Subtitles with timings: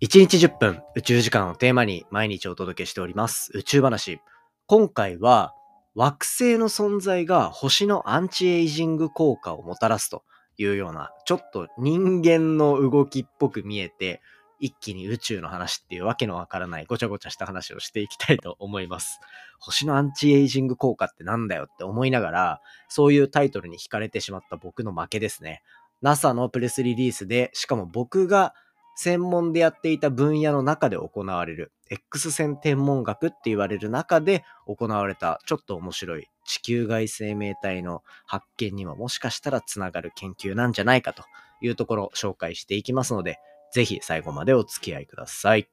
[0.00, 4.20] 1日10分宇宙時間をテーマに毎日お届けしております宇宙話。
[4.68, 5.54] 今回は
[5.96, 10.22] 惑星の存在が星のアンチエイジング効果をもたらすと
[10.56, 14.20] いうようなちょっと人間の動きっぽく見えて
[14.60, 19.18] 一気に宇宙の話っていうわけのわからないごちゃごちゃした話をしていきたいと思います。
[19.58, 25.60] 星のアンチエイジング効果ってなんだよって思いながらそういうタイトルに惹かれてしまった僕の負けですね。
[26.02, 28.54] NASA のプレスリリースでしかも僕が
[29.00, 41.22] 専門でやっていた分野の中で行われる X 線天文学って言われる中で行われたちょっと面白い地球外生命体の発見にはもしかしたらつながる研究なんじゃないかと
[41.60, 43.38] いうところを紹介していきますので、
[43.72, 45.68] ぜひ最後までお付き合いください。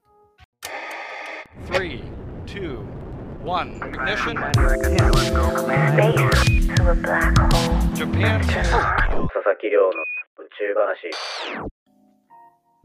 [1.70, 2.02] 3
[2.46, 2.78] 2
[3.44, 4.34] 1 ignition.
[7.94, 11.75] Japan 佐々木亮の宇宙話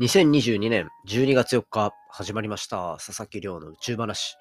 [0.02, 4.36] 2022年12月4日始まりました佐々木亮の宇宙話。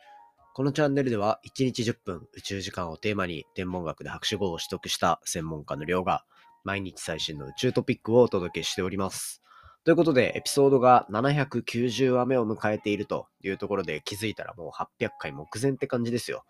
[0.55, 6.25] このチャンネルでは1日10分宇宙時間をテーマに天文学で博士号を取得した専門家の亮が
[6.65, 9.43] 毎日最新の宇宙トピックをお届けしております。
[9.85, 16.47] ということでエピソードが790話目を迎えているというところで気づいたらもう800回目前って感じですよ。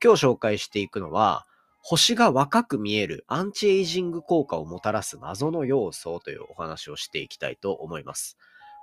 [0.00, 1.44] 今日紹介していくのは
[1.86, 8.38] 星が若く見えるアンチエイジング効果をもたらす謎の要素というお話をしていきたいと思います。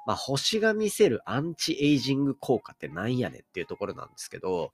[0.05, 4.71] まあ、星が見せるアンチエイジング効果ってなんやねっていうところなんですけど、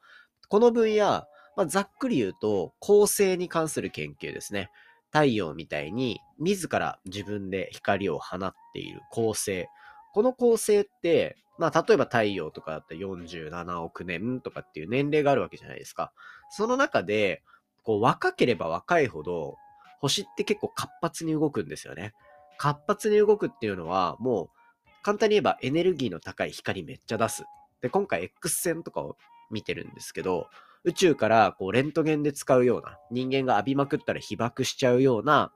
[0.50, 1.24] この分野、
[1.56, 4.72] まあ、ざっくり言うと、恒星に関する研究ですね。
[5.10, 9.68] 太陽みたいに自ら自分で光を放っている恒星。
[10.14, 16.12] この恒星って、まあ、例えば太陽とかだったら47億年とかっていう年齢があるわけじゃないですか。
[16.50, 17.42] その中で、
[17.88, 19.56] こう若ければ若いほど、
[20.02, 22.14] 星って結構活発に動くんですよね。
[22.58, 27.46] 活発に動くっていうのは、もう簡単に言えばエネルギーの高い光めっちゃ出す。
[27.82, 29.16] で、今回 X 線とかを
[29.50, 30.50] 見てるんですけど、
[30.84, 35.54] 宇宙からこうレントゲンで使うような、人間が浴びまくったら被爆しちゃうような、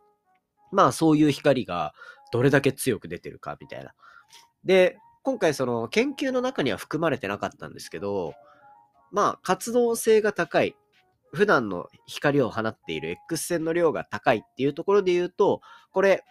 [0.72, 1.94] まあそういう光が
[2.32, 3.94] どれだけ強く出てるかみたいな。
[4.64, 8.36] で、今回その研究の中には含まれてなかったんですけど、
[9.12, 10.78] まあ活動性が高い、
[11.34, 15.62] 普段の光を放っている X 線の量が高いっていうところで言うと、
[15.92, 16.24] これ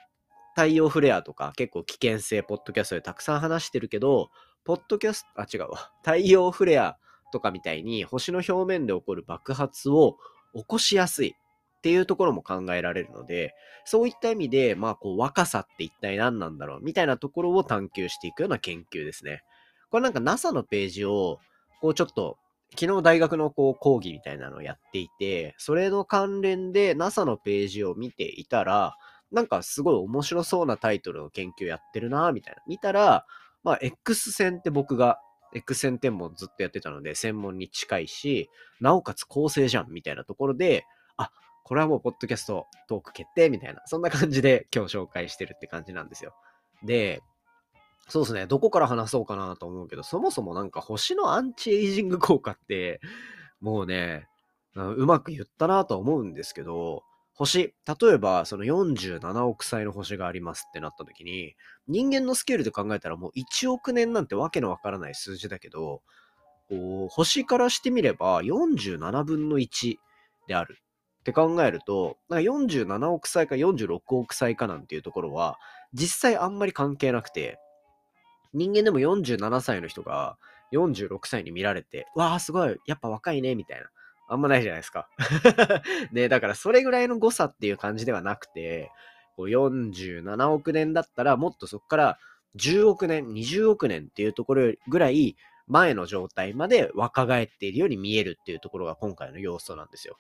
[0.54, 4.30] 太陽フレアとか結構危険性、ポッドキャストでたくさん話してるけど、
[4.64, 5.90] ポッドキャスト、あ、違うわ。
[6.02, 6.98] 太陽フレア
[7.32, 10.16] とかみたいに星の表面で起こる爆発を
[10.54, 11.34] 起こしやすい
[11.78, 13.54] っていうところも考えられるので、
[13.86, 19.42] そういった意味で、まあ、こう、若さって一体何なんだろうみたいなところを探求していくような研究ですね。
[19.90, 21.38] これなんか NASA のページを、
[21.80, 22.36] こうちょっと、
[22.78, 28.96] 昨日大学のこう講義みたいなのをやっていて、それの関連で NASA のページを見ていたら、
[29.32, 32.62] なんかすごい面白そうなタイトルの研究やってるなみたいな。
[32.66, 33.26] 見たら、
[33.62, 35.20] まあ、X 線って僕が
[35.52, 38.50] X 線天文ずっとやってたので、専門に近いし、
[38.80, 40.84] なおかつ構成じゃんみたいなところで、
[41.16, 41.30] あ、
[41.64, 46.34] これはもうポッドキャストトーク決定みたいな、そんな感じで今日紹介してるって感じなんですよ。
[46.84, 47.20] で、
[48.08, 53.00] そうですね、どこから話そうかなと思うけど、そもそもなんか星のアンチエイジング効果って、
[53.60, 54.28] もうね、
[54.74, 61.54] うまく言ったなと思うんですけど、星、例えばその47億歳の星がありますってなった時に、
[61.88, 66.02] 人間のスケールで考えたらもう1億年なんてわけのわからない数字だけど、
[66.68, 69.96] こう星からしてみれば47分の1
[70.46, 70.78] である
[71.20, 75.58] って考えると、なんか47億歳か46億歳かなんていうところは、
[75.92, 77.58] 実際あんまり関係なくて、
[78.52, 80.36] 人間でも47歳の人が
[80.72, 83.86] 46歳に見られて、わあ、すごい、やっぱ若いね、みたいな。
[84.28, 85.08] あんまないじゃないですか。
[86.12, 88.92] ね、だからそれぐらいの誤差っていう感じではなくて、
[89.36, 92.18] こう47億年だったらもっとそこから
[92.56, 95.36] 10億年、20億年っていうところぐらい
[95.66, 100.16] 前の状態まで若返っているように見えるっていうところが今回の要素なんですよ。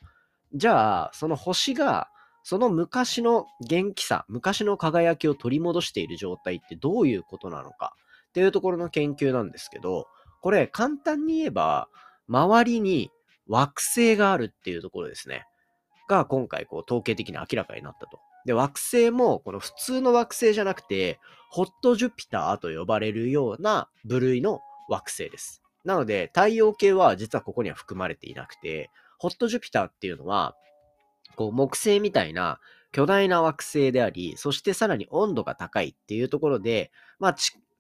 [0.54, 2.08] じゃあ、その星が
[2.42, 7.94] その昔の元気さ、昔の輝きを取り戻している状態ってどういうことなのか
[8.30, 10.06] っていうところの研究なんですけど、
[10.40, 11.88] これ簡単に言えば、
[12.28, 13.10] 周りに
[13.48, 15.46] 惑星があるっていうところですね。
[16.08, 18.20] が今回こう統計的に明らかになったと。
[18.46, 21.18] で、惑星もこの普通の惑星じゃなくて、
[21.50, 25.62] ホットジュピターと呼ばれるような部類の惑星です。
[25.84, 30.56] なので、太陽系は実はここには含まれていなくて、ホットジュピターっていうのは、
[31.36, 32.60] こう木星みたいな
[32.92, 37.34] 巨大な惑星であり、そしてさらに温度が高いっていうところで、まあ、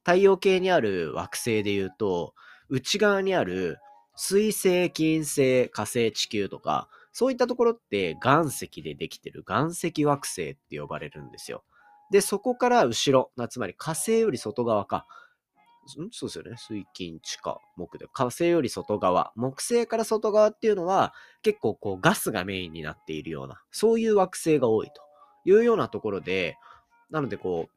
[0.04, 2.34] 太陽系にある惑星で言うと、
[2.68, 3.78] 内側にある
[4.16, 11.64] 水星、金星、火星、地球とか、そういったところって岩石でできてる岩石惑星って呼ばれるんですよ。
[12.10, 15.06] で、そこから後ろ、つまり火星より外側か。
[15.98, 16.10] ん？
[16.12, 16.56] そうですよね。
[16.56, 18.06] 水金地下木で。
[18.12, 19.32] 火星より外側。
[19.34, 25.02] 木星から外側っていうのは結構こうガスがメインになっているような、そういう惑星が多いと
[25.44, 26.56] いうようなところで、
[27.10, 27.72] なのでこう、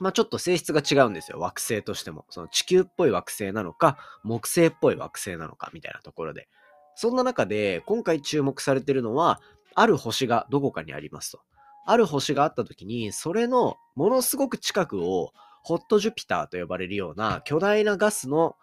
[0.00, 1.38] まあちょっと性質が違うんですよ。
[1.38, 2.24] 惑星としても。
[2.30, 6.48] その地球っぽい惑星なのか、木星っぽい惑星なのかみたいなところで。
[6.94, 9.40] そんな中で今回注目されてるのは、
[9.74, 11.40] ある星がどこかにありますと。
[11.86, 18.56] ある星があった時に、それのものすごく近くをホットジュピターと呼ばれるような巨大なガスの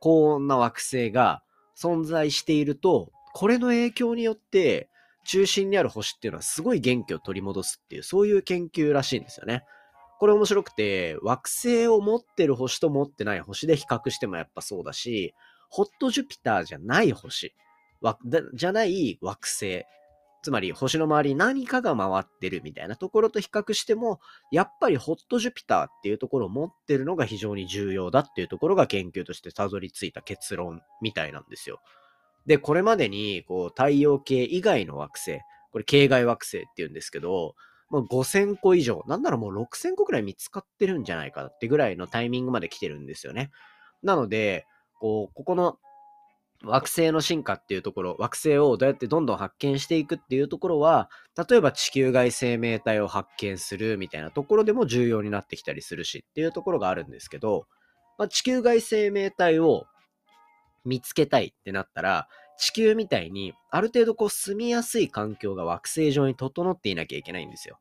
[0.00, 1.42] 高温な惑星が
[1.76, 4.88] 存在していると、これの影響によって
[5.24, 9.64] 中心にある星っていうのはすごい元気を取り戻すっていう、そういう研究らしいんですよね。
[10.22, 15.34] これ面白くて、惑星を持ってる星と持ってない星で比較してもやっぱそうだし、
[15.68, 17.52] ホットジュピターじゃない星、
[18.54, 19.84] じゃない惑星
[20.44, 24.20] つまり星の周りに何かが回ってるみたいなところと比較しても、
[24.52, 31.80] やっぱりホットジュピターっていうところを持ってるのが非常に重要だっていうところが研究としてたどり着いた結論みたいなんですよ。
[32.46, 35.40] で、これまでにこう太陽系以外の惑星、
[35.72, 37.56] これ系外惑星っていうんですけど、
[37.92, 43.50] もう5000個以上、なんならもう6000個くらい見つかってるんじゃないかってぐらいのタイミングまで来てるんですよね。
[44.02, 44.66] なので、
[44.98, 45.78] こう、ここの
[46.64, 57.66] 惑星の進化っていうところ、惑星をどうやってどんどん発見していくっていうところは、例えば地球外生命体を発見するみたいなところでも重要になってきたりするしっていうところがあるんですけど、
[58.16, 59.84] まあ、地球外生命体を
[60.86, 62.28] 見つけたいってなったら、
[62.58, 67.78] 地球みたいにある程度こう住みやすい環境が惑星上に整っていなきゃいけないんですよ。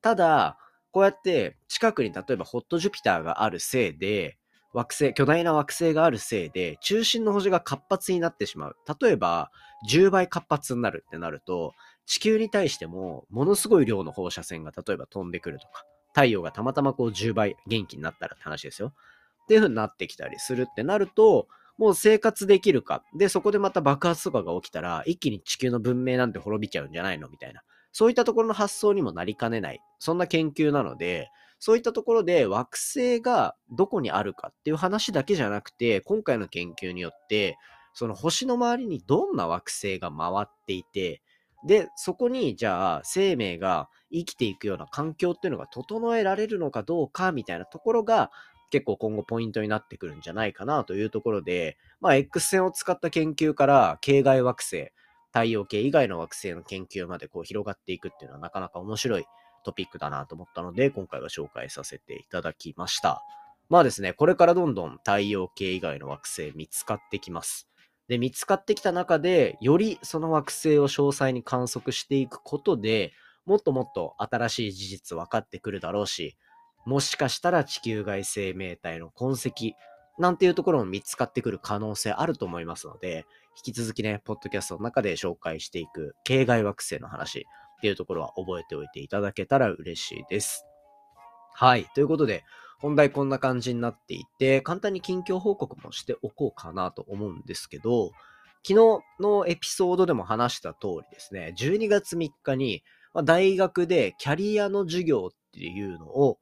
[0.00, 0.58] ただ、
[0.92, 4.38] こうやって近くに例えばホットジュピターがあるせいで、
[4.74, 8.76] 惑星、巨大な惑星があるせいで、中心の星が活発になってしまう。
[9.00, 9.50] 例えば、
[9.88, 11.74] 10倍活発になるってなると、
[12.06, 18.92] 地球に対しても、ものすごい量の放射線が例えば飛んでくるとか、太陽がたまたまこう10倍元気になったらって話ですよ。
[19.44, 23.02] っていう風になってきたりするってなると、もう生活できるか。
[23.18, 27.62] で、そこでまた爆発とかが起きたら、一気に地球の文明なんて滅びちゃうんじゃないのみたいな。
[27.92, 29.80] そういったところの発想にもなりかねない。
[29.98, 31.28] そんな研究なので、
[31.58, 37.56] そういったところで惑星がどこにあるかっていう話だけじゃなくて、今回の研究によって、
[37.94, 41.22] その星の周りにどんな惑星が回っていて、
[41.66, 48.30] で、そこにじゃあ生命が生きていくような環境っていうのが整えられるのかどうかみたいなところが
[48.70, 54.90] 結構今後ポイントになってくるんじゃないかなというところで、まあ X 線を使った研究から系外惑星、
[55.32, 59.24] 太陽系以外の惑星の研究までこう広がっていくっていうのはなかなか面白い
[59.64, 63.22] トピックだなと思ったので、今回は紹介させていただきました。
[63.68, 67.68] まあですね、これからどんどん太陽系以外の惑星見つかってきます。
[68.08, 73.12] で、見つかってきた中で、よりその惑星を詳細に観測していくことで、
[73.46, 76.36] もっともっと新しい事実分かってくるだろうし、
[76.86, 79.76] もしかしたら地球外生命体の痕跡
[80.18, 83.26] なんていうところも見つかってくる可能性あると思いますので、
[83.56, 87.46] 引き続きね、ポッドキャストの中で紹介していく系外惑星の話、
[87.76, 90.64] っていうところは覚えておいていただけたら嬉しいです。
[91.52, 91.84] はい。
[91.94, 92.42] ということで、
[92.80, 98.12] 本題こんな感じになっていて、簡単に近況報告もしておこうかなと思うんですけど、
[98.66, 102.82] 昨日のエピソードでも話した通りですね、12月3日に、
[103.22, 106.38] 大学でキャリアの授業っていうのを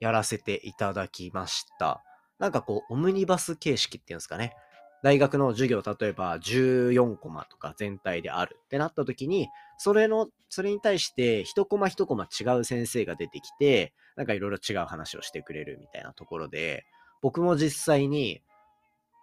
[0.00, 2.02] やらせていただきました。
[2.38, 4.54] なんかこう、オムニバス形式っていうんですかね。
[5.02, 9.48] 大学の授業、例えば14コマとか全体であるってなった時に、
[9.78, 16.84] それの、それに対して一コマ一コマ違う先生が出てきて、なんかいろいろ違う話をしてくれるみたいなところで、
[17.22, 18.42] 僕も実際に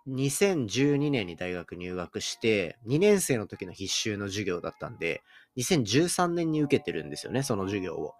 [0.08, 5.22] 2012年に大学入学して、2年生の時の必修の授業だったんで、
[5.58, 8.14] 2013年に受けてるんですよね、その授業を。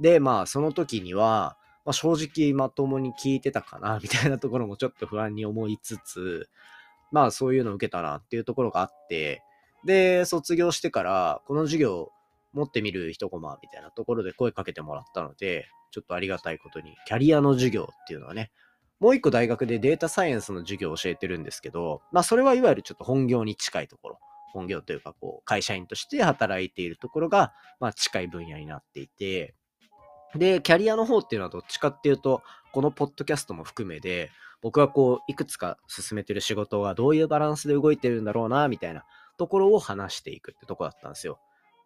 [0.00, 6.48] で、まあ、その時には、まあ、正直まともに聞いてたかな、 みたいなところもちょっと不安に思いつつ、
[7.12, 9.42] まあそういうのを受けたなっていうところがあって、
[9.84, 12.10] で、卒業してから、この授業
[12.52, 18.50] 持ってみる一コマみたいなところで声かけてもらったので、ちょっとありがたいことに、キャリアの授業っていうのはね、
[19.00, 24.18] もう一個大学でデータサイエンスの授業を教えてるんですけど、まあそれはいわゆるちょっと本業に近いところ、
[24.52, 29.54] 本業というかこう会社員として働いているところが、まあ近い分野になっていて、
[30.36, 34.30] で、キャリアの方っていうのはどっちかっていうと、このポッドキャストも含めで、
[34.62, 39.04] 僕はこう、いくつか進めてる仕事がどういうバランスで動いてるんだろうな、みたいな
[39.36, 41.38] ところを話していくってとこだったんですよ。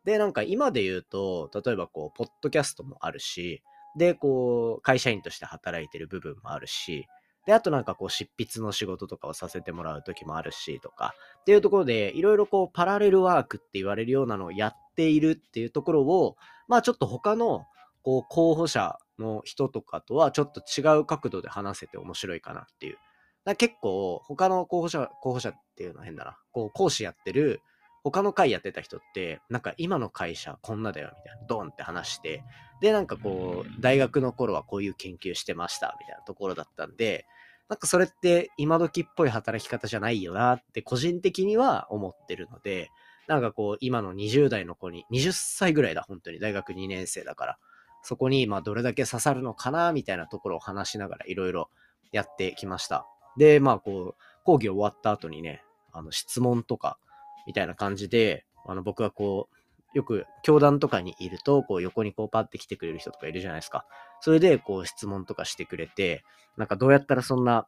[0.05, 3.63] で、なんか今で言うと、例えばこう、ポッドキャストもあるし、
[3.97, 7.07] で、こう、会社員として働いてる部分もあるし、
[7.47, 16.37] で、あとなんかこう、執筆の仕事とかをさせてもらう時もあるし、とか、っていうところで、いろいろこう、パラレルワークって言われるようなのをやっているっていうところを、
[16.69, 17.67] まあちょっと他の、
[18.09, 22.97] こう、候補者の人とかとはちょっと違う角度で話せて面白いかなっていう。
[23.45, 26.39] だ結構他の候補者、候補者っていうのは変だな。
[26.51, 27.61] こう講師やってる
[28.03, 32.43] 他の会やってた人って、なんか今の会社こんなだよみたいな、ドンって話して、
[32.81, 37.27] で、なんかこう、大学の頃はこういう研究してましたみたいなところだったんで、
[37.69, 42.89] なんかそれって今時っぽい働き方じゃないよなって個人的には思ってるので、
[43.27, 46.39] なんかこう、今の20代の子に、20歳ぐらいだ、本当に。
[46.39, 47.59] 大学2年生だから。
[48.03, 51.71] そこに、まあ、どれだけ刺さるのかな、みたいなところを話しながらいろいろ
[52.13, 53.07] やってきました。
[53.37, 55.63] で、まあ、こう、講義終わった後にね、
[55.93, 56.99] あの、質問とか、
[57.47, 59.59] みたいな感じで、あの、僕はこう、
[59.95, 63.87] よく教団とかにいると、こう横にこうパって来てくれる人とかいるじゃないですか。
[64.21, 66.25] それでこう質問とかしてくれて、
[66.57, 67.67] なんかどうやったらそんな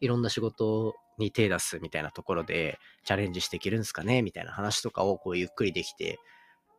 [0.00, 6.18] いろんな仕事に手出すみたいなところでチャレンジしていけるんですかねみたいな話とかをこうゆっくりできて、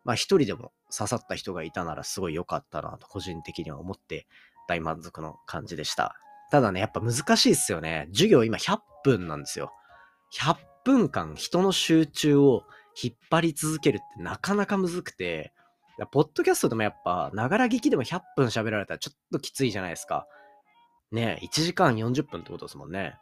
[0.03, 4.27] まあ一人でも刺さった人がいたならすごい良かったなと個人的には思って
[4.67, 6.15] 大満足の感じでした。
[6.51, 8.07] ただね、やっぱ難しいっすよね。
[8.11, 9.71] 授業今100分なんですよ。
[10.33, 12.63] 100分間人の集中を
[13.01, 15.53] 引っ張り続けるってなかなかむずくて、
[16.11, 20.27] ポッドキャストでもやっぱ、ながら聞きでも100分喋られたらちょっときついじゃないですか。
[21.11, 23.15] ねえ1時間40分ってことですもんね。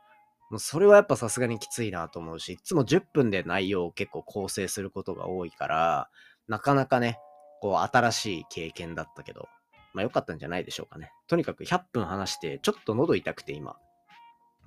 [0.49, 6.09] もうそれはやっぱさすがにきついなと思うし、いつも10分で内容を結構構成することが多いから、
[6.47, 7.19] なかなかね、
[7.61, 9.47] こう新しい経験だったけど、
[9.93, 11.11] まあ良かったんじゃないでしょうかね。
[11.27, 13.77] とにかく100分話して、ちょっと喉痛くて今。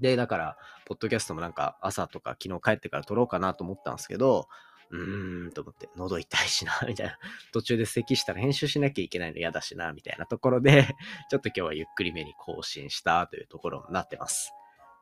[0.01, 0.57] で、だから、
[0.87, 4.49] ポッドキャストもなんか朝とか昨日帰ってから撮ろうかなと思ったんですけど、
[4.91, 7.19] うーんと思って、喉痛いしな、 みたいな。
[7.53, 10.97] 途中で咳したら編集しなきゃいけないの嫌だしな、みたいなところで、
[11.31, 14.53] ちょっと今日はゆっくりめに更新したというところになってます。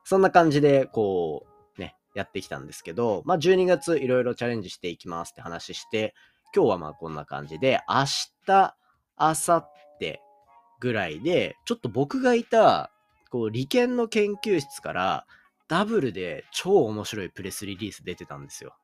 [0.03, 6.13] そんな感じで、こう、ね、やってきたんですけど、まあ12月いろいろチャレンジしていきますって話して、
[6.55, 8.05] 今日はまあこんな感じで、明
[8.45, 8.75] 日、
[9.19, 9.63] 明後
[9.99, 10.19] 日
[10.79, 12.91] ぐらいで、ちょっと僕がいた、
[13.29, 15.25] こう、理研の研究室から
[15.67, 18.75] ダブルで超面白いプレスリリース出てたんですよ。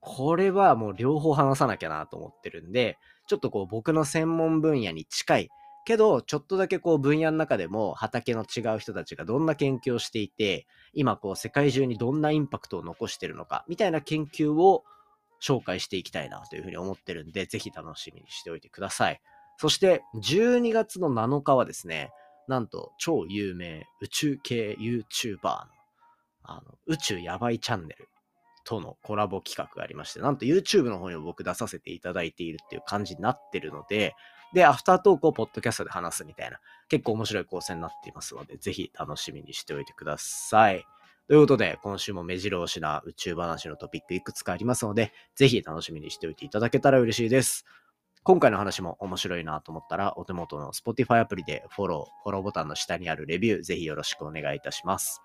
[0.00, 5.50] これはもう両方話さなきゃなと思ってるんで、ちょっとこう僕の専門分野に近い、
[5.84, 14.84] けどちょっとだけこう分野の中でも畑の違う人たちがどんな研究をしていて、今こう世界中にどんなインパクトを残してるのか、みたいな研究を
[15.42, 19.20] 紹介していきたいなというふうに思ってるんで、ぜひ楽しみにしておいてください。
[19.58, 22.10] そして12月の7日はですね、
[22.48, 25.66] なんと超有名宇宙系 YouTuber の
[26.44, 28.08] あの宇宙やばいチャンネル
[28.64, 34.14] とのコラボ企画がありまして、なんと YouTube の方にも僕出させていただいているっていう感じになってるので、
[34.52, 36.58] で、アフタートークをポッドキャストで話すみたいな、
[36.88, 40.84] 結構面白い構成になっていますので、ぜひ楽しみにしておいてください。
[41.28, 47.64] ということで、今週も目白押しな宇宙話のトピックいくつかありますので、ぜひ楽しみにしておいていただけたら嬉しいです。
[48.24, 55.22] 今回の話も面白いなと思ったら、お手元の Spotify アプリでフォロー、フォローボタンの下にあるレビュー、ぜひよろしくお願いいたします。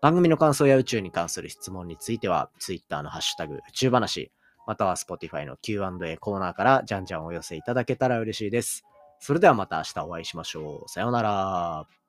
[0.00, 4.32] 番組の感想や宇宙に関する質問については、Twitter のハッシュタグ宇宙話、
[4.66, 8.84] または Spotify の Q&A コーナーからじゃんじゃんお寄せいただけたら嬉しいです。
[9.18, 10.88] それではまた明日お会いしましょう。
[10.88, 11.99] さようなら。